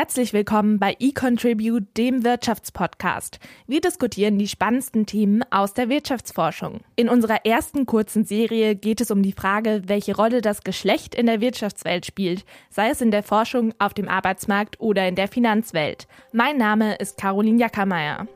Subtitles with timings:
[0.00, 3.40] Herzlich willkommen bei eContribute, dem Wirtschaftspodcast.
[3.66, 6.82] Wir diskutieren die spannendsten Themen aus der Wirtschaftsforschung.
[6.94, 11.26] In unserer ersten kurzen Serie geht es um die Frage, welche Rolle das Geschlecht in
[11.26, 16.06] der Wirtschaftswelt spielt, sei es in der Forschung, auf dem Arbeitsmarkt oder in der Finanzwelt.
[16.30, 18.28] Mein Name ist Caroline Jackermeier.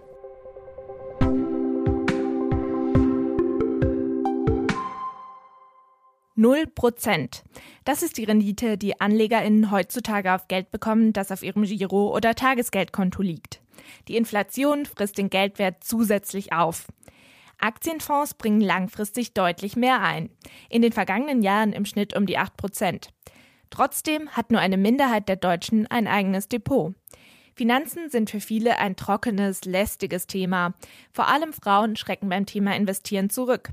[6.43, 7.45] Null Prozent.
[7.85, 12.35] Das ist die Rendite, die AnlegerInnen heutzutage auf Geld bekommen, das auf ihrem Giro- oder
[12.35, 13.61] Tagesgeldkonto liegt.
[14.09, 16.89] Die Inflation frisst den Geldwert zusätzlich auf.
[17.61, 20.31] Aktienfonds bringen langfristig deutlich mehr ein.
[20.69, 23.11] In den vergangenen Jahren im Schnitt um die 8 Prozent.
[23.71, 26.93] Trotzdem hat nur eine Minderheit der Deutschen ein eigenes Depot.
[27.55, 30.75] Finanzen sind für viele ein trockenes, lästiges Thema.
[31.13, 33.73] Vor allem Frauen schrecken beim Thema Investieren zurück.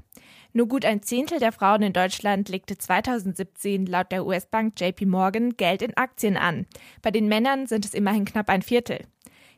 [0.51, 5.51] Nur gut ein Zehntel der Frauen in Deutschland legte 2017 laut der US-Bank JP Morgan
[5.57, 6.65] Geld in Aktien an.
[7.01, 9.05] Bei den Männern sind es immerhin knapp ein Viertel.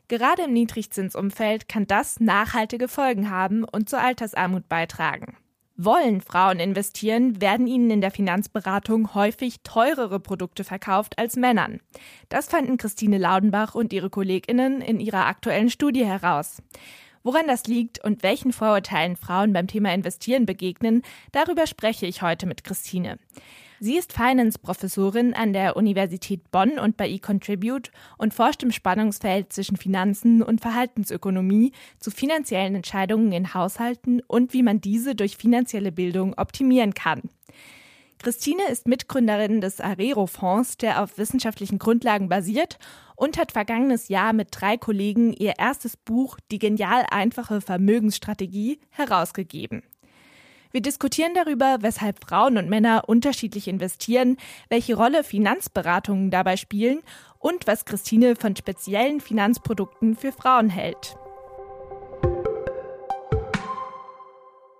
[0.08, 5.36] Gerade im Niedrigzinsumfeld kann das nachhaltige Folgen haben und zur Altersarmut beitragen.
[5.78, 11.80] Wollen Frauen investieren, werden ihnen in der Finanzberatung häufig teurere Produkte verkauft als Männern.
[12.28, 16.62] Das fanden Christine Laudenbach und ihre Kolleginnen in ihrer aktuellen Studie heraus.
[17.22, 22.46] Woran das liegt und welchen Vorurteilen Frauen beim Thema Investieren begegnen, darüber spreche ich heute
[22.46, 23.18] mit Christine.
[23.84, 29.76] Sie ist Finance-Professorin an der Universität Bonn und bei eContribute und forscht im Spannungsfeld zwischen
[29.76, 36.34] Finanzen und Verhaltensökonomie zu finanziellen Entscheidungen in Haushalten und wie man diese durch finanzielle Bildung
[36.38, 37.22] optimieren kann.
[38.22, 42.78] Christine ist Mitgründerin des Arero-Fonds, der auf wissenschaftlichen Grundlagen basiert
[43.16, 49.82] und hat vergangenes Jahr mit drei Kollegen ihr erstes Buch Die genial einfache Vermögensstrategie herausgegeben.
[50.70, 54.36] Wir diskutieren darüber, weshalb Frauen und Männer unterschiedlich investieren,
[54.68, 57.00] welche Rolle Finanzberatungen dabei spielen
[57.40, 61.16] und was Christine von speziellen Finanzprodukten für Frauen hält.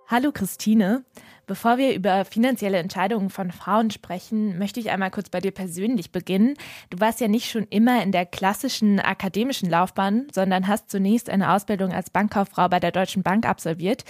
[0.07, 1.03] Hallo Christine.
[1.45, 6.11] Bevor wir über finanzielle Entscheidungen von Frauen sprechen, möchte ich einmal kurz bei dir persönlich
[6.11, 6.53] beginnen.
[6.89, 11.51] Du warst ja nicht schon immer in der klassischen akademischen Laufbahn, sondern hast zunächst eine
[11.51, 14.05] Ausbildung als Bankkauffrau bei der Deutschen Bank absolviert.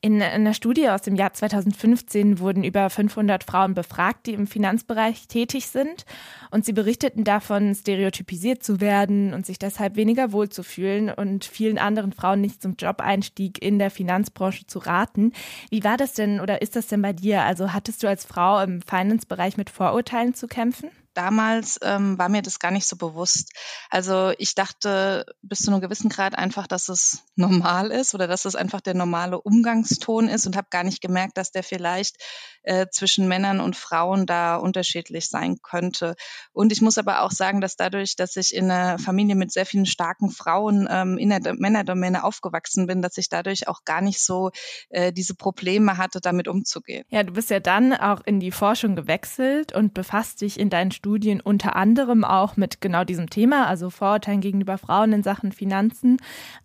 [0.00, 5.28] In einer Studie aus dem Jahr 2015 wurden über 500 Frauen befragt, die im Finanzbereich
[5.28, 6.06] tätig sind.
[6.50, 12.12] Und sie berichteten davon, stereotypisiert zu werden und sich deshalb weniger wohlzufühlen und vielen anderen
[12.12, 15.32] Frauen nicht zum Jobeinstieg in der Finanzbranche zu raten.
[15.68, 17.42] Wie war das denn oder ist ist das denn bei dir?
[17.42, 20.88] Also hattest du als Frau im Finance-Bereich mit Vorurteilen zu kämpfen?
[21.20, 23.52] Damals ähm, war mir das gar nicht so bewusst.
[23.90, 28.46] Also ich dachte bis zu einem gewissen Grad einfach, dass es normal ist oder dass
[28.46, 32.16] es einfach der normale Umgangston ist und habe gar nicht gemerkt, dass der vielleicht
[32.62, 36.14] äh, zwischen Männern und Frauen da unterschiedlich sein könnte.
[36.52, 39.66] Und ich muss aber auch sagen, dass dadurch, dass ich in einer Familie mit sehr
[39.66, 44.24] vielen starken Frauen ähm, in der Männerdomäne aufgewachsen bin, dass ich dadurch auch gar nicht
[44.24, 44.52] so
[44.88, 47.04] äh, diese Probleme hatte, damit umzugehen.
[47.10, 50.92] Ja, du bist ja dann auch in die Forschung gewechselt und befasst dich in deinen
[50.92, 51.09] Studien
[51.40, 56.18] unter anderem auch mit genau diesem Thema, also Vorurteilen gegenüber Frauen in Sachen Finanzen.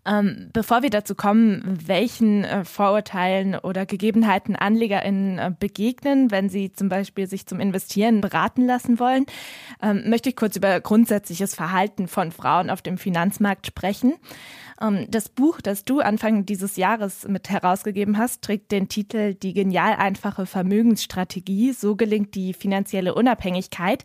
[0.06, 6.72] Ähm, bevor wir dazu kommen, welchen äh, Vorurteilen oder Gegebenheiten AnlegerInnen äh, begegnen, wenn sie
[6.74, 9.26] zum Beispiel sich zum Investieren beraten lassen wollen,
[9.82, 14.14] ähm, möchte ich kurz über grundsätzliches Verhalten von Frauen auf dem Finanzmarkt sprechen.
[14.82, 19.54] Ähm, das Buch, das du Anfang dieses Jahres mit herausgegeben hast, trägt den Titel Die
[19.54, 21.74] genial einfache Vermögensstrategie.
[21.74, 24.04] So gelingt die finanzielle Unabhängigkeit.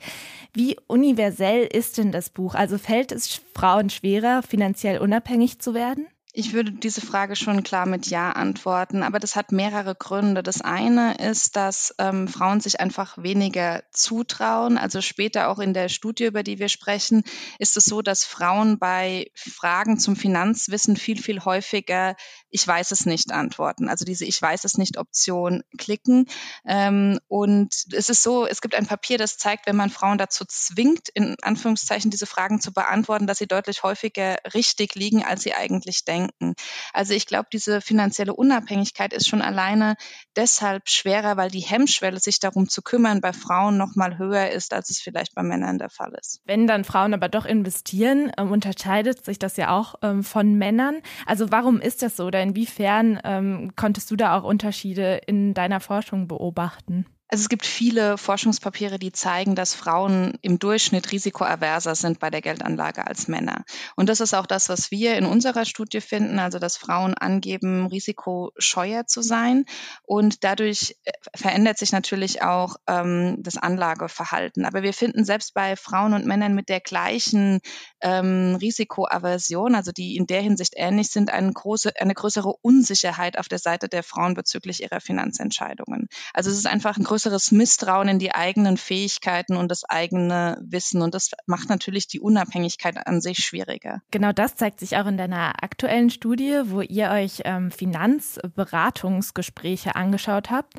[0.52, 2.54] Wie universell ist denn das Buch?
[2.54, 6.06] Also fällt es Frauen schwerer, finanziell unabhängig zu werden?
[6.32, 10.44] Ich würde diese Frage schon klar mit Ja antworten, aber das hat mehrere Gründe.
[10.44, 14.78] Das eine ist, dass ähm, Frauen sich einfach weniger zutrauen.
[14.78, 17.24] Also später auch in der Studie, über die wir sprechen,
[17.58, 22.14] ist es so, dass Frauen bei Fragen zum Finanzwissen viel, viel häufiger
[22.50, 23.88] Ich weiß es nicht antworten.
[23.88, 26.26] Also diese Ich weiß es nicht Option klicken.
[26.66, 30.44] Ähm, und es ist so, es gibt ein Papier, das zeigt, wenn man Frauen dazu
[30.46, 35.54] zwingt, in Anführungszeichen diese Fragen zu beantworten, dass sie deutlich häufiger richtig liegen, als sie
[35.54, 36.54] eigentlich denken.
[36.92, 39.96] Also ich glaube, diese finanzielle Unabhängigkeit ist schon alleine
[40.36, 44.72] deshalb schwerer, weil die Hemmschwelle, sich darum zu kümmern, bei Frauen noch mal höher ist,
[44.72, 46.40] als es vielleicht bei Männern der Fall ist.
[46.44, 51.00] Wenn dann Frauen aber doch investieren, ähm, unterscheidet sich das ja auch ähm, von Männern.
[51.26, 55.80] Also warum ist das so oder inwiefern ähm, konntest du da auch Unterschiede in deiner
[55.80, 57.06] Forschung beobachten?
[57.30, 62.40] Also es gibt viele Forschungspapiere, die zeigen, dass Frauen im Durchschnitt risikoaverser sind bei der
[62.40, 63.64] Geldanlage als Männer.
[63.94, 67.86] Und das ist auch das, was wir in unserer Studie finden, also dass Frauen angeben,
[67.86, 69.64] risikoscheuer zu sein.
[70.02, 74.64] Und dadurch äh, verändert sich natürlich auch ähm, das Anlageverhalten.
[74.64, 77.60] Aber wir finden selbst bei Frauen und Männern mit der gleichen
[78.00, 83.46] ähm, Risikoaversion, also die in der Hinsicht ähnlich sind, eine, große, eine größere Unsicherheit auf
[83.46, 86.08] der Seite der Frauen bezüglich ihrer Finanzentscheidungen.
[86.34, 87.19] Also es ist einfach ein größeres
[87.52, 91.02] Misstrauen in die eigenen Fähigkeiten und das eigene Wissen.
[91.02, 94.02] Und das macht natürlich die Unabhängigkeit an sich schwieriger.
[94.10, 100.50] Genau das zeigt sich auch in deiner aktuellen Studie, wo ihr euch ähm, Finanzberatungsgespräche angeschaut
[100.50, 100.74] habt.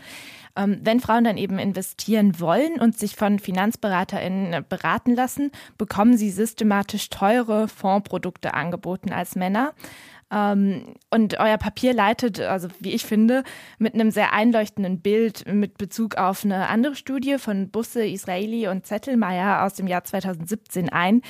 [0.55, 6.29] Ähm, wenn Frauen dann eben investieren wollen und sich von FinanzberaterInnen beraten lassen, bekommen sie
[6.29, 9.73] systematisch teure Fondsprodukte angeboten als Männer.
[10.31, 13.44] Ähm, und euer Papier leitet, also wie ich finde,
[13.80, 18.86] mit einem sehr einleuchtenden Bild mit Bezug auf eine andere Studie von Busse, Israeli und
[18.86, 21.22] Zettelmeier aus dem Jahr 2017 ein.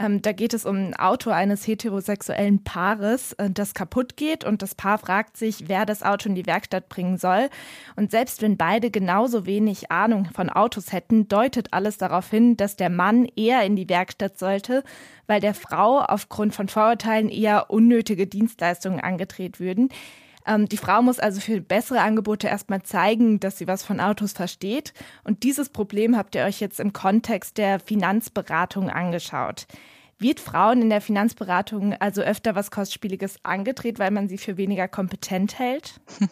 [0.00, 4.62] Ähm, da geht es um ein Auto eines heterosexuellen Paares, äh, das kaputt geht und
[4.62, 7.50] das Paar fragt sich, wer das Auto in die Werkstatt bringen soll.
[7.96, 12.76] Und selbst wenn beide genauso wenig Ahnung von Autos hätten, deutet alles darauf hin, dass
[12.76, 14.82] der Mann eher in die Werkstatt sollte,
[15.26, 19.90] weil der Frau aufgrund von Vorurteilen eher unnötige Dienstleistungen angedreht würden.
[20.46, 24.32] Ähm, die Frau muss also für bessere Angebote erstmal zeigen, dass sie was von Autos
[24.32, 24.94] versteht.
[25.24, 29.66] Und dieses Problem habt ihr euch jetzt im Kontext der Finanzberatung angeschaut.
[30.20, 34.88] Wird Frauen in der Finanzberatung also öfter was Kostspieliges angedreht, weil man sie für weniger
[34.88, 36.00] kompetent hält?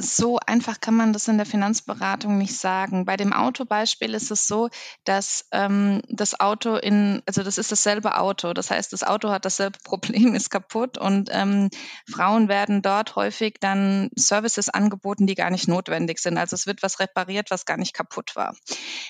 [0.00, 3.04] so einfach kann man das in der Finanzberatung nicht sagen.
[3.04, 4.68] Bei dem Autobeispiel ist es so,
[5.04, 8.52] dass ähm, das Auto in, also das ist dasselbe Auto.
[8.52, 11.68] Das heißt, das Auto hat dasselbe Problem, ist kaputt und ähm,
[12.08, 16.38] Frauen werden dort häufig dann Services angeboten, die gar nicht notwendig sind.
[16.38, 18.54] Also es wird was repariert, was gar nicht kaputt war.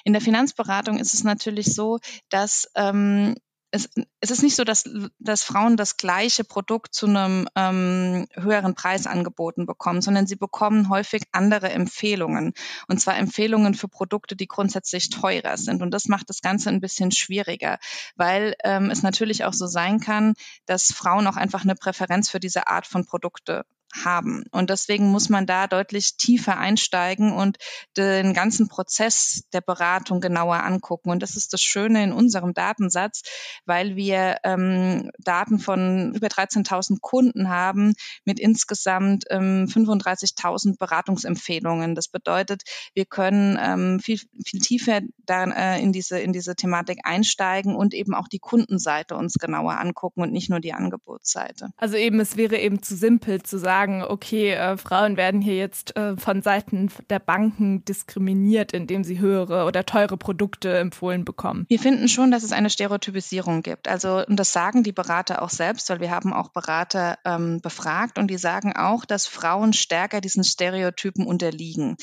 [0.04, 1.98] In der Finanzberatung ist es natürlich so,
[2.30, 3.34] dass ähm,
[3.70, 4.84] es, es ist nicht so, dass,
[5.18, 10.88] dass Frauen das gleiche Produkt zu einem ähm, höheren Preis angeboten bekommen, sondern sie bekommen
[10.88, 12.54] häufig andere Empfehlungen.
[12.88, 15.82] Und zwar Empfehlungen für Produkte, die grundsätzlich teurer sind.
[15.82, 17.78] Und das macht das Ganze ein bisschen schwieriger,
[18.16, 20.34] weil ähm, es natürlich auch so sein kann,
[20.66, 23.64] dass Frauen auch einfach eine Präferenz für diese Art von Produkte
[23.94, 24.44] haben.
[24.50, 27.58] Und deswegen muss man da deutlich tiefer einsteigen und
[27.96, 31.10] den ganzen Prozess der Beratung genauer angucken.
[31.10, 33.22] Und das ist das Schöne in unserem Datensatz,
[33.64, 37.94] weil wir ähm, Daten von über 13.000 Kunden haben
[38.24, 41.94] mit insgesamt ähm, 35.000 Beratungsempfehlungen.
[41.94, 42.62] Das bedeutet,
[42.94, 47.94] wir können ähm, viel, viel tiefer da, äh, in, diese, in diese Thematik einsteigen und
[47.94, 51.70] eben auch die Kundenseite uns genauer angucken und nicht nur die Angebotsseite.
[51.76, 55.56] Also eben, es wäre eben zu simpel zu sagen, sagen, okay, äh, Frauen werden hier
[55.56, 61.64] jetzt äh, von Seiten der Banken diskriminiert, indem sie höhere oder teure Produkte empfohlen bekommen?
[61.68, 63.86] Wir finden schon, dass es eine Stereotypisierung gibt.
[63.86, 68.18] Also, und das sagen die Berater auch selbst, weil wir haben auch Berater ähm, befragt
[68.18, 71.96] und die sagen auch, dass Frauen stärker diesen Stereotypen unterliegen.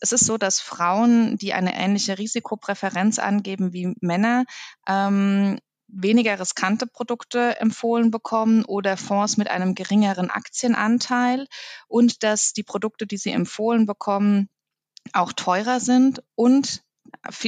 [0.00, 4.44] Es ist so, dass Frauen, die eine ähnliche Risikopräferenz angeben wie Männer,
[4.86, 5.58] ähm,
[5.94, 11.46] weniger riskante Produkte empfohlen bekommen oder Fonds mit einem geringeren Aktienanteil
[11.88, 14.48] und dass die Produkte, die sie empfohlen bekommen,
[15.12, 16.82] auch teurer sind und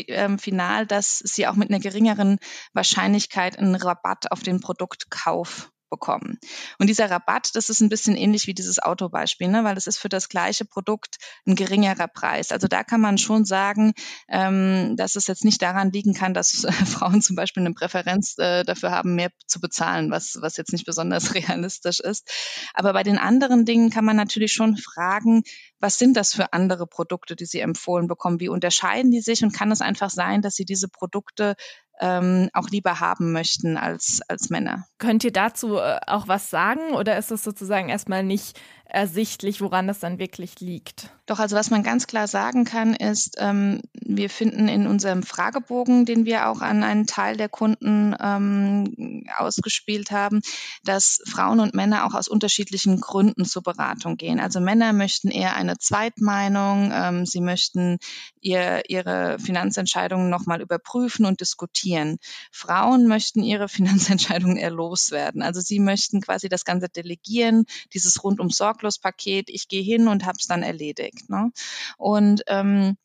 [0.08, 2.38] ähm, final, dass sie auch mit einer geringeren
[2.72, 6.38] Wahrscheinlichkeit einen Rabatt auf den Produktkauf bekommen.
[6.78, 9.64] Und dieser Rabatt, das ist ein bisschen ähnlich wie dieses Autobeispiel, ne?
[9.64, 11.16] weil es ist für das gleiche Produkt
[11.46, 12.52] ein geringerer Preis.
[12.52, 13.92] Also da kann man schon sagen,
[14.28, 18.36] ähm, dass es jetzt nicht daran liegen kann, dass äh, Frauen zum Beispiel eine Präferenz
[18.38, 22.30] äh, dafür haben, mehr zu bezahlen, was, was jetzt nicht besonders realistisch ist.
[22.74, 25.42] Aber bei den anderen Dingen kann man natürlich schon fragen,
[25.78, 28.40] was sind das für andere Produkte, die sie empfohlen bekommen?
[28.40, 29.42] Wie unterscheiden die sich?
[29.42, 31.54] Und kann es einfach sein, dass sie diese Produkte
[32.00, 34.86] ähm, auch lieber haben möchten als, als Männer.
[34.98, 39.86] Könnt ihr dazu äh, auch was sagen oder ist es sozusagen erstmal nicht ersichtlich, woran
[39.86, 41.10] das dann wirklich liegt?
[41.26, 46.04] Doch, also was man ganz klar sagen kann, ist, ähm, wir finden in unserem Fragebogen,
[46.04, 50.40] den wir auch an einen Teil der Kunden ähm, ausgespielt haben,
[50.84, 54.38] dass Frauen und Männer auch aus unterschiedlichen Gründen zur Beratung gehen.
[54.38, 57.98] Also Männer möchten eher eine Zweitmeinung, ähm, sie möchten
[58.40, 62.18] ihr, ihre Finanzentscheidungen nochmal überprüfen und diskutieren.
[62.52, 65.42] Frauen möchten ihre Finanzentscheidungen eher loswerden.
[65.42, 70.36] Also sie möchten quasi das Ganze delegieren, dieses rundum Sorglospaket, ich gehe hin und habe
[70.38, 71.28] es dann erledigt.
[71.30, 71.50] Ne?
[71.96, 72.96] Und ähm,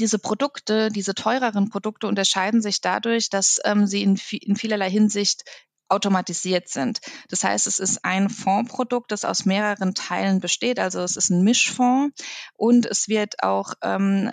[0.00, 5.44] diese Produkte, diese teureren Produkte unterscheiden sich dadurch, dass ähm, sie in, in vielerlei Hinsicht
[5.92, 7.00] automatisiert sind.
[7.28, 10.80] Das heißt, es ist ein Fondsprodukt, das aus mehreren Teilen besteht.
[10.80, 12.20] Also es ist ein Mischfonds
[12.56, 14.32] und es wird auch ähm,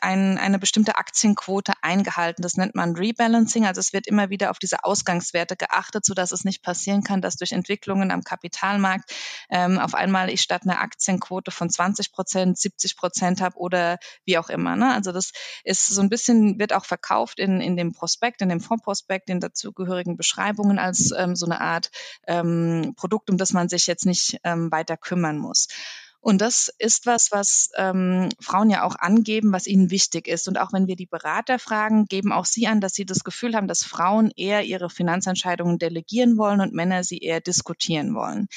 [0.00, 2.42] ein, eine bestimmte Aktienquote eingehalten.
[2.42, 3.66] Das nennt man Rebalancing.
[3.66, 7.36] Also es wird immer wieder auf diese Ausgangswerte geachtet, sodass es nicht passieren kann, dass
[7.36, 9.12] durch Entwicklungen am Kapitalmarkt
[9.50, 14.38] ähm, auf einmal ich statt einer Aktienquote von 20 Prozent 70 Prozent habe oder wie
[14.38, 14.76] auch immer.
[14.76, 14.92] Ne?
[14.92, 15.32] Also das
[15.64, 19.40] ist so ein bisschen, wird auch verkauft in, in dem Prospekt, in dem Fondsprospekt, in
[19.40, 21.90] dazugehörigen Beschreibungen als ähm, so eine Art
[22.26, 25.68] ähm, Produkt, um das man sich jetzt nicht ähm, weiter kümmern muss.
[26.26, 30.48] Und das ist was, was ähm, Frauen ja auch angeben, was ihnen wichtig ist.
[30.48, 33.54] Und auch wenn wir die Berater fragen, geben auch sie an, dass sie das Gefühl
[33.54, 38.48] haben, dass Frauen eher ihre Finanzentscheidungen delegieren wollen und Männer sie eher diskutieren wollen.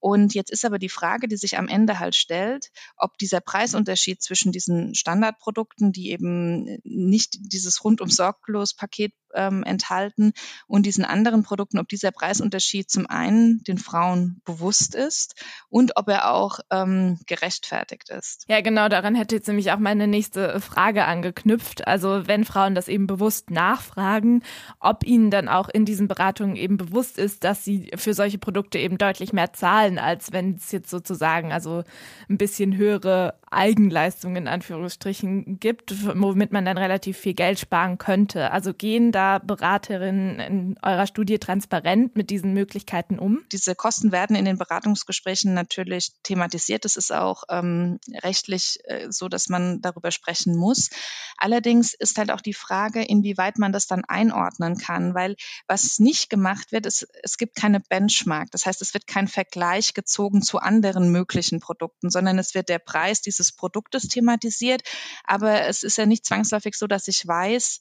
[0.00, 4.20] Und jetzt ist aber die Frage, die sich am Ende halt stellt, ob dieser Preisunterschied
[4.20, 10.32] zwischen diesen Standardprodukten, die eben nicht dieses rundum sorglos Paket ähm, enthalten
[10.66, 15.34] und diesen anderen Produkten, ob dieser Preisunterschied zum einen den Frauen bewusst ist
[15.68, 18.44] und ob er auch ähm, gerechtfertigt ist.
[18.48, 21.86] Ja, genau, daran hätte jetzt nämlich auch meine nächste Frage angeknüpft.
[21.86, 24.42] Also wenn Frauen das eben bewusst nachfragen,
[24.80, 28.78] ob ihnen dann auch in diesen Beratungen eben bewusst ist, dass sie für solche Produkte
[28.78, 31.84] eben deutlich mehr zahlen, als wenn es jetzt sozusagen also
[32.28, 38.50] ein bisschen höhere Eigenleistungen in Anführungsstrichen gibt, womit man dann relativ viel Geld sparen könnte.
[38.50, 43.44] Also gehen da da Beraterinnen in eurer Studie transparent mit diesen Möglichkeiten um?
[43.52, 46.84] Diese Kosten werden in den Beratungsgesprächen natürlich thematisiert.
[46.84, 50.90] Es ist auch ähm, rechtlich äh, so, dass man darüber sprechen muss.
[51.36, 55.36] Allerdings ist halt auch die Frage, inwieweit man das dann einordnen kann, weil
[55.68, 58.50] was nicht gemacht wird, ist, es gibt keine Benchmark.
[58.50, 62.80] Das heißt, es wird kein Vergleich gezogen zu anderen möglichen Produkten, sondern es wird der
[62.80, 64.82] Preis dieses Produktes thematisiert.
[65.24, 67.80] Aber es ist ja nicht zwangsläufig so, dass ich weiß,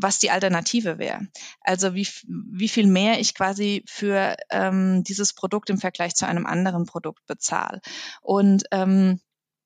[0.00, 1.26] was die Alternative wäre.
[1.60, 6.46] Also wie, wie viel mehr ich quasi für ähm, dieses Produkt im Vergleich zu einem
[6.46, 7.80] anderen Produkt bezahle.
[8.22, 9.20] Und ähm,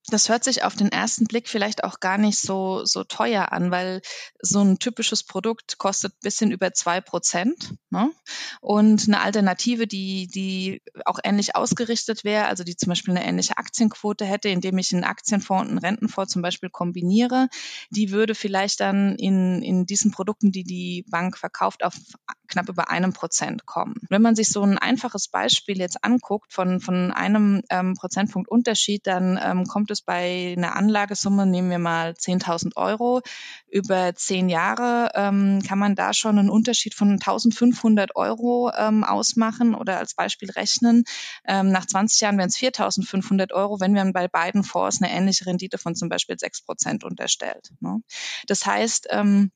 [0.07, 3.71] das hört sich auf den ersten Blick vielleicht auch gar nicht so, so teuer an,
[3.71, 4.01] weil
[4.41, 7.73] so ein typisches Produkt kostet bisschen über zwei Prozent.
[7.89, 8.11] Ne?
[8.59, 13.57] Und eine Alternative, die, die auch ähnlich ausgerichtet wäre, also die zum Beispiel eine ähnliche
[13.57, 17.47] Aktienquote hätte, indem ich einen Aktienfonds und einen Rentenfonds zum Beispiel kombiniere,
[17.89, 21.95] die würde vielleicht dann in, in diesen Produkten, die die Bank verkauft, auf
[22.47, 23.95] knapp über einem Prozent kommen.
[24.09, 29.07] Wenn man sich so ein einfaches Beispiel jetzt anguckt von, von einem ähm, Prozentpunkt Unterschied,
[29.07, 33.21] dann ähm, kommt es bei einer Anlagesumme, nehmen wir mal 10.000 Euro,
[33.67, 39.73] über zehn Jahre ähm, kann man da schon einen Unterschied von 1.500 Euro ähm, ausmachen
[39.73, 41.05] oder als Beispiel rechnen.
[41.45, 45.45] Ähm, nach 20 Jahren wären es 4.500 Euro, wenn man bei beiden Fonds eine ähnliche
[45.45, 47.69] Rendite von zum Beispiel 6 Prozent unterstellt.
[47.79, 48.01] Ne?
[48.47, 49.51] Das heißt, ähm,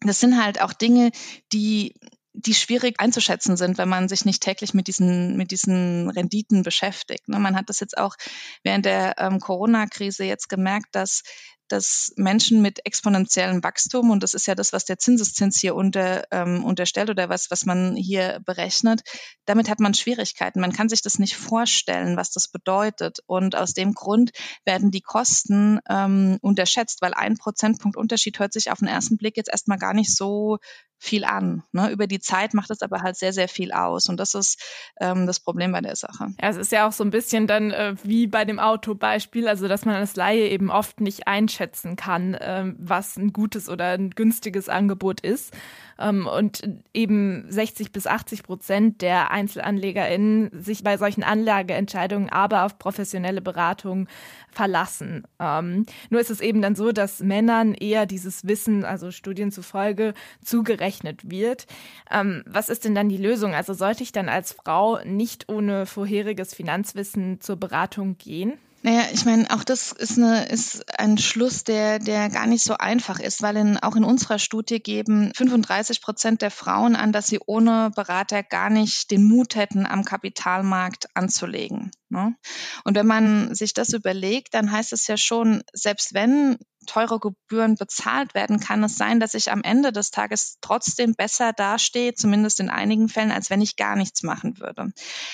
[0.00, 1.10] das sind halt auch Dinge,
[1.52, 1.94] die
[2.34, 7.28] die schwierig einzuschätzen sind, wenn man sich nicht täglich mit diesen, mit diesen Renditen beschäftigt.
[7.28, 7.38] Ne?
[7.38, 8.16] Man hat das jetzt auch
[8.64, 11.22] während der ähm, Corona-Krise jetzt gemerkt, dass
[11.68, 16.24] dass Menschen mit exponentiellem Wachstum, und das ist ja das, was der Zinseszins hier unter,
[16.30, 19.02] ähm, unterstellt oder was, was man hier berechnet,
[19.44, 20.60] damit hat man Schwierigkeiten.
[20.60, 23.20] Man kann sich das nicht vorstellen, was das bedeutet.
[23.26, 24.32] Und aus dem Grund
[24.64, 29.36] werden die Kosten ähm, unterschätzt, weil ein Prozentpunkt Unterschied hört sich auf den ersten Blick
[29.36, 30.58] jetzt erstmal gar nicht so
[31.04, 31.62] viel an.
[31.72, 31.90] Ne?
[31.90, 34.08] Über die Zeit macht es aber halt sehr, sehr viel aus.
[34.08, 34.62] Und das ist
[35.00, 36.28] ähm, das Problem bei der Sache.
[36.40, 39.68] Ja, es ist ja auch so ein bisschen dann äh, wie bei dem Autobeispiel, also
[39.68, 44.10] dass man als Laie eben oft nicht einschätzen kann, äh, was ein gutes oder ein
[44.10, 45.54] günstiges Angebot ist.
[45.98, 52.78] Ähm, und eben 60 bis 80 Prozent der EinzelanlegerInnen sich bei solchen Anlageentscheidungen aber auf
[52.78, 54.08] professionelle Beratung
[54.50, 55.24] verlassen.
[55.38, 60.14] Ähm, nur ist es eben dann so, dass Männern eher dieses Wissen, also Studien zufolge,
[60.42, 61.66] zugerechnet wird.
[62.10, 63.54] Ähm, was ist denn dann die Lösung?
[63.54, 68.54] Also sollte ich dann als Frau nicht ohne vorheriges Finanzwissen zur Beratung gehen?
[68.86, 72.76] Naja, ich meine, auch das ist, eine, ist ein Schluss, der, der gar nicht so
[72.76, 77.26] einfach ist, weil in, auch in unserer Studie geben 35 Prozent der Frauen an, dass
[77.26, 81.92] sie ohne Berater gar nicht den Mut hätten, am Kapitalmarkt anzulegen.
[82.14, 82.36] Ne?
[82.84, 86.56] Und wenn man sich das überlegt, dann heißt es ja schon, selbst wenn
[86.86, 91.52] teure Gebühren bezahlt werden, kann es sein, dass ich am Ende des Tages trotzdem besser
[91.52, 94.92] dastehe, zumindest in einigen Fällen, als wenn ich gar nichts machen würde.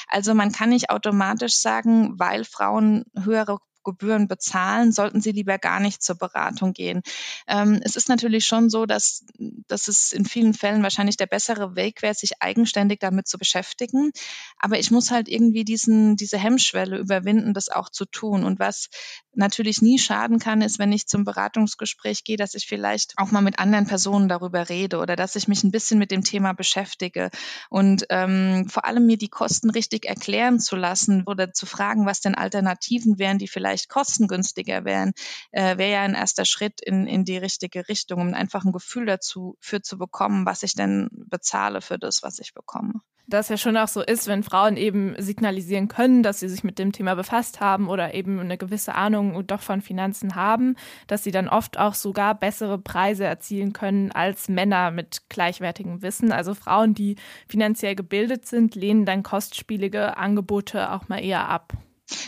[0.08, 5.80] Also man kann nicht automatisch sagen, weil Frauen höhere Gebühren bezahlen, sollten sie lieber gar
[5.80, 7.02] nicht zur Beratung gehen.
[7.46, 9.24] Ähm, es ist natürlich schon so, dass,
[9.68, 14.12] dass es in vielen Fällen wahrscheinlich der bessere Weg wäre, sich eigenständig damit zu beschäftigen.
[14.58, 18.44] Aber ich muss halt irgendwie diesen, diese Hemmschwelle überwinden, das auch zu tun.
[18.44, 18.88] Und was,
[19.34, 23.40] natürlich nie schaden kann, ist, wenn ich zum Beratungsgespräch gehe, dass ich vielleicht auch mal
[23.40, 27.30] mit anderen Personen darüber rede oder dass ich mich ein bisschen mit dem Thema beschäftige
[27.68, 32.20] und ähm, vor allem mir die Kosten richtig erklären zu lassen oder zu fragen, was
[32.20, 35.12] denn Alternativen wären, die vielleicht kostengünstiger wären,
[35.52, 39.06] äh, wäre ja ein erster Schritt in, in die richtige Richtung, um einfach ein Gefühl
[39.06, 43.56] dazu für zu bekommen, was ich denn bezahle für das, was ich bekomme das ja
[43.56, 47.14] schon auch so ist, wenn Frauen eben signalisieren können, dass sie sich mit dem Thema
[47.14, 51.78] befasst haben oder eben eine gewisse Ahnung doch von Finanzen haben, dass sie dann oft
[51.78, 56.32] auch sogar bessere Preise erzielen können als Männer mit gleichwertigem Wissen.
[56.32, 57.16] Also Frauen, die
[57.48, 61.72] finanziell gebildet sind, lehnen dann kostspielige Angebote auch mal eher ab.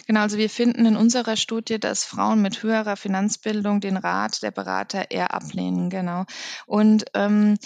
[0.06, 4.50] Genau, also wir finden in unserer Studie, dass Frauen mit höherer Finanzbildung den Rat der
[4.50, 6.24] Berater eher ablehnen, genau.
[6.66, 7.58] Und ähm,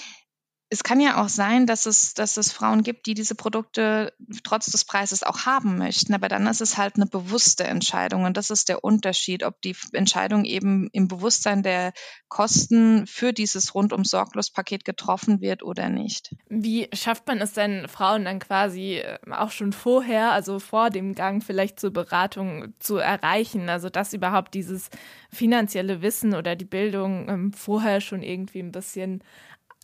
[0.69, 4.67] es kann ja auch sein, dass es, dass es Frauen gibt, die diese Produkte trotz
[4.67, 6.13] des Preises auch haben möchten.
[6.13, 8.25] Aber dann ist es halt eine bewusste Entscheidung.
[8.25, 11.93] Und das ist der Unterschied, ob die Entscheidung eben im Bewusstsein der
[12.29, 16.35] Kosten für dieses rundum sorglos Paket getroffen wird oder nicht.
[16.49, 21.15] Wie schafft man es denn, Frauen dann quasi äh, auch schon vorher, also vor dem
[21.15, 23.69] Gang vielleicht zur Beratung zu erreichen?
[23.69, 24.91] Also, dass überhaupt dieses
[25.31, 29.23] finanzielle Wissen oder die Bildung ähm, vorher schon irgendwie ein bisschen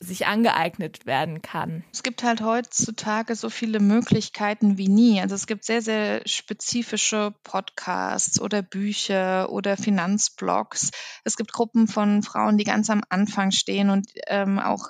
[0.03, 1.85] sich angeeignet werden kann.
[1.93, 5.21] Es gibt halt heutzutage so viele Möglichkeiten wie nie.
[5.21, 10.91] Also es gibt sehr, sehr spezifische Podcasts oder Bücher oder Finanzblogs.
[11.25, 14.89] Es gibt Gruppen von Frauen, die ganz am Anfang stehen und ähm, auch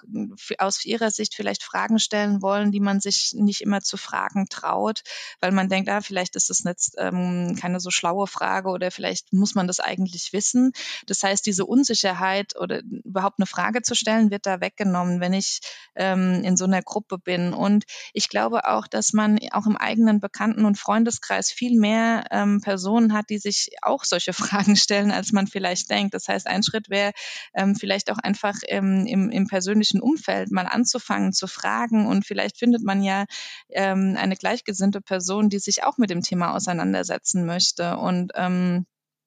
[0.59, 5.03] aus ihrer Sicht vielleicht Fragen stellen wollen, die man sich nicht immer zu fragen traut,
[5.41, 9.33] weil man denkt, ah, vielleicht ist das jetzt ähm, keine so schlaue Frage oder vielleicht
[9.33, 10.73] muss man das eigentlich wissen.
[11.07, 15.33] Das heißt, diese Unsicherheit oder überhaupt eine Frage zu stellen, wird da weggenommen wahrgenommen, wenn
[15.33, 15.61] ich
[15.95, 17.53] ähm, in so einer Gruppe bin.
[17.53, 22.61] Und ich glaube auch, dass man auch im eigenen Bekannten- und Freundeskreis viel mehr ähm,
[22.61, 26.15] Personen hat, die sich auch solche Fragen stellen, als man vielleicht denkt.
[26.15, 27.13] Das heißt, ein Schritt wäre
[27.55, 32.59] ähm, vielleicht auch einfach ähm, im, im persönlichen Umfeld mal anzufangen zu fragen und vielleicht
[32.59, 33.25] findet man ja
[33.71, 37.97] ähm, eine gleichgesinnte Person, die sich auch mit dem Thema auseinandersetzen möchte.
[37.97, 38.87] Und ähm,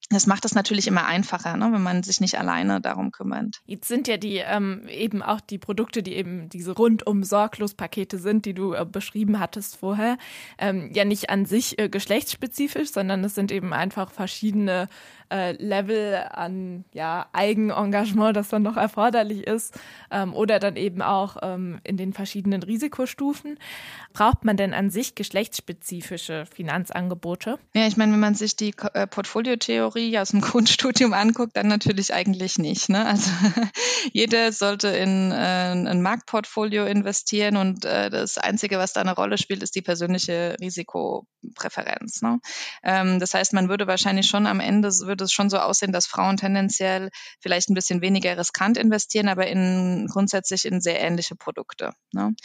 [0.09, 3.61] das macht es natürlich immer einfacher, ne, wenn man sich nicht alleine darum kümmert.
[3.65, 8.19] Jetzt sind ja die ähm, eben auch die Produkte, die eben diese rundum sorglos Pakete
[8.19, 10.17] sind, die du äh, beschrieben hattest vorher,
[10.59, 14.89] ähm, ja nicht an sich äh, geschlechtsspezifisch, sondern es sind eben einfach verschiedene
[15.31, 19.77] äh, Level an ja, Eigenengagement, das dann noch erforderlich ist,
[20.11, 23.57] ähm, oder dann eben auch ähm, in den verschiedenen Risikostufen.
[24.13, 27.59] Braucht man denn an sich geschlechtsspezifische Finanzangebote?
[27.73, 32.13] Ja, ich meine, wenn man sich die äh, Portfoliotheorie aus dem Grundstudium anguckt, dann natürlich
[32.13, 32.89] eigentlich nicht.
[32.89, 33.05] Ne?
[33.05, 33.31] Also
[34.13, 39.37] jeder sollte in äh, ein Marktportfolio investieren und äh, das Einzige, was da eine Rolle
[39.37, 42.21] spielt, ist die persönliche Risikopräferenz.
[42.21, 42.39] Ne?
[42.83, 46.07] Ähm, das heißt, man würde wahrscheinlich schon am Ende würde es schon so aussehen, dass
[46.07, 51.91] Frauen tendenziell vielleicht ein bisschen weniger riskant investieren, aber in grundsätzlich in sehr ähnliche Produkte.
[52.11, 52.35] Ne?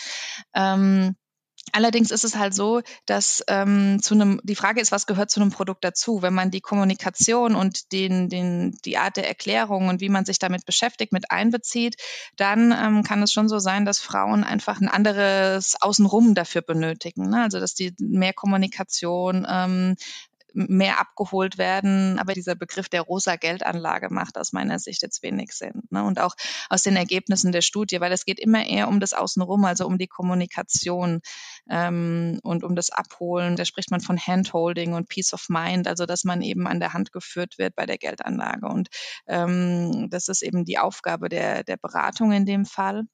[0.55, 1.17] Ähm,
[1.73, 5.41] Allerdings ist es halt so, dass ähm, zu einem, die Frage ist, was gehört zu
[5.41, 6.23] einem Produkt dazu?
[6.23, 10.39] Wenn man die Kommunikation und den, den, die Art der Erklärung und wie man sich
[10.39, 11.97] damit beschäftigt, mit einbezieht,
[12.37, 17.29] dann ähm, kann es schon so sein, dass Frauen einfach ein anderes Außenrum dafür benötigen.
[17.29, 17.43] Ne?
[17.43, 19.97] Also dass die mehr Kommunikation, ähm,
[20.55, 22.19] mehr abgeholt werden.
[22.19, 25.83] Aber dieser Begriff der rosa Geldanlage macht aus meiner Sicht jetzt wenig Sinn.
[25.91, 26.05] Ne?
[26.05, 26.35] Und auch
[26.69, 29.99] aus den Ergebnissen der Studie, weil es geht immer eher um das Außenrum, also um
[29.99, 31.21] die Kommunikation
[31.69, 33.57] ähm, und um das Abholen.
[33.57, 36.93] Da spricht man von Handholding und Peace of Mind, also dass man eben an der
[36.93, 38.67] Hand geführt wird bei der Geldanlage.
[38.67, 38.89] Und
[39.27, 43.05] ähm, das ist eben die Aufgabe der, der Beratung in dem Fall.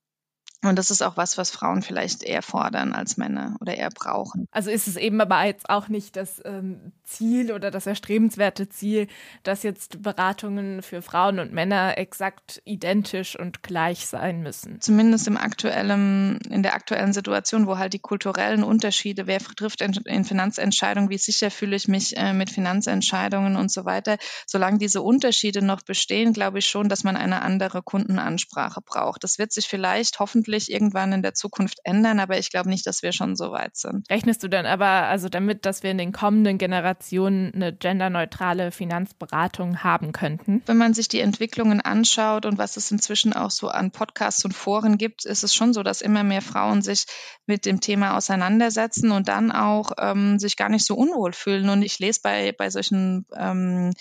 [0.69, 4.47] Und das ist auch was, was Frauen vielleicht eher fordern als Männer oder eher brauchen.
[4.51, 9.07] Also ist es eben aber jetzt auch nicht das ähm, Ziel oder das erstrebenswerte Ziel,
[9.43, 14.81] dass jetzt Beratungen für Frauen und Männer exakt identisch und gleich sein müssen.
[14.81, 19.93] Zumindest im aktuellen, in der aktuellen Situation, wo halt die kulturellen Unterschiede, wer trifft in,
[20.05, 24.17] in Finanzentscheidungen, wie sicher fühle ich mich äh, mit Finanzentscheidungen und so weiter.
[24.47, 29.23] Solange diese Unterschiede noch bestehen, glaube ich schon, dass man eine andere Kundenansprache braucht.
[29.25, 32.87] Das wird sich vielleicht hoffentlich hoffentlich irgendwann in der Zukunft ändern, aber ich glaube nicht,
[32.87, 34.09] dass wir schon so weit sind.
[34.11, 39.83] Rechnest du denn aber also damit, dass wir in den kommenden Generationen eine genderneutrale Finanzberatung
[39.83, 40.63] haben könnten?
[40.67, 44.55] Wenn man sich die Entwicklungen anschaut und was es inzwischen auch so an Podcasts und
[44.55, 47.05] Foren gibt, ist es schon so, dass immer mehr Frauen sich
[47.47, 51.69] mit dem Thema auseinandersetzen und dann auch ähm, sich gar nicht so unwohl fühlen.
[51.69, 53.93] Und ich lese bei, bei solchen ähm,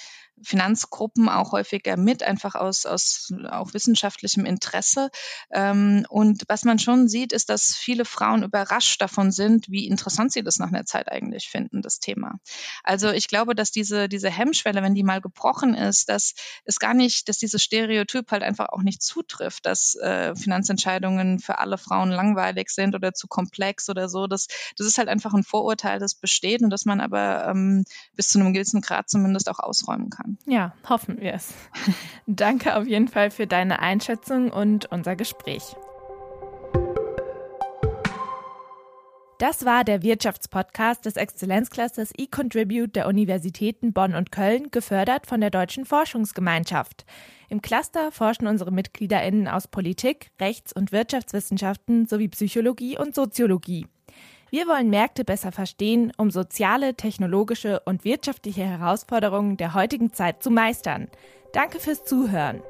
[0.41, 5.09] Finanzgruppen auch häufiger mit, einfach aus, aus auch wissenschaftlichem Interesse.
[5.51, 10.33] Ähm, und was man schon sieht, ist, dass viele Frauen überrascht davon sind, wie interessant
[10.33, 12.39] sie das nach einer Zeit eigentlich finden, das Thema.
[12.83, 16.33] Also ich glaube, dass diese, diese Hemmschwelle, wenn die mal gebrochen ist, dass
[16.65, 21.59] es gar nicht, dass dieses Stereotyp halt einfach auch nicht zutrifft, dass äh, Finanzentscheidungen für
[21.59, 24.27] alle Frauen langweilig sind oder zu komplex oder so.
[24.27, 28.27] Das, das ist halt einfach ein Vorurteil, das besteht und das man aber ähm, bis
[28.27, 30.37] zu einem gewissen Grad zumindest auch ausräumen kann.
[30.45, 31.53] Ja, hoffen wir es.
[32.25, 35.75] Danke auf jeden Fall für deine Einschätzung und unser Gespräch.
[39.37, 45.49] Das war der Wirtschaftspodcast des Exzellenzclusters eContribute der Universitäten Bonn und Köln, gefördert von der
[45.49, 47.05] Deutschen Forschungsgemeinschaft.
[47.49, 53.87] Im Cluster forschen unsere MitgliederInnen aus Politik, Rechts- und Wirtschaftswissenschaften sowie Psychologie und Soziologie.
[54.55, 60.49] Wir wollen Märkte besser verstehen, um soziale, technologische und wirtschaftliche Herausforderungen der heutigen Zeit zu
[60.49, 61.09] meistern.
[61.51, 62.61] Danke fürs Zuhören.